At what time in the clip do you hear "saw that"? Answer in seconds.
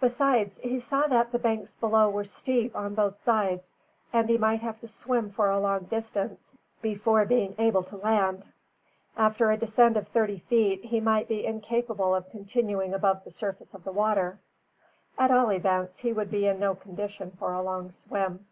0.78-1.32